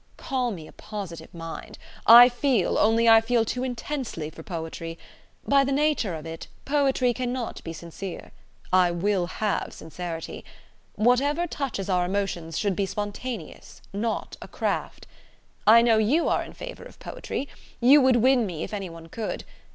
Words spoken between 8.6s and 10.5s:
I will have sincerity.